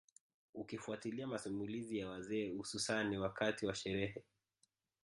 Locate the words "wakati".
3.17-3.65